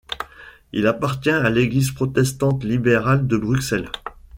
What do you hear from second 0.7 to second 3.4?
Il appartient à l'Église protestante libérale de